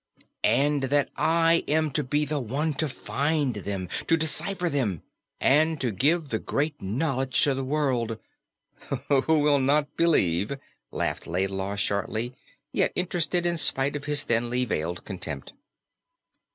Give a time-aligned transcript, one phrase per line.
[0.43, 5.03] "And that I am to be the one to find them, to decipher them,
[5.39, 8.17] and to give the great knowledge to the world"
[9.09, 10.53] "Who will not believe,"
[10.89, 12.33] laughed Laidlaw shortly,
[12.71, 15.53] yet interested in spite of his thinly veiled contempt.